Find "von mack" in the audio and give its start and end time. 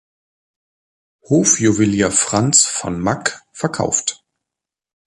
2.65-3.43